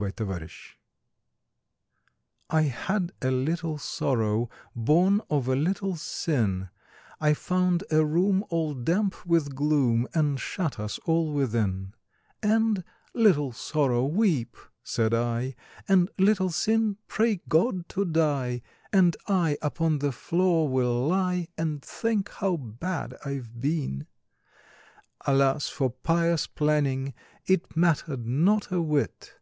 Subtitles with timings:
[0.00, 0.52] 63 The Penitent
[2.50, 6.68] I had a little Sorrow, Born of a little Sin,
[7.20, 11.94] I found a room all damp with gloom And shut us all within;
[12.44, 15.56] And, "Little Sorrow, weep," said I,
[15.88, 18.62] "And, Little Sin, pray God to die,
[18.92, 24.06] And I upon the floor will lie And think how bad I've been!"
[25.26, 27.14] Alas for pious planning—
[27.46, 29.34] It mattered not a whit!